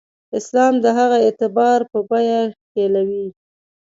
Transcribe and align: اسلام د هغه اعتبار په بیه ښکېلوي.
اسلام 0.39 0.73
د 0.83 0.85
هغه 0.97 1.17
اعتبار 1.25 1.79
په 1.91 1.99
بیه 2.09 2.39
ښکېلوي. 2.59 3.25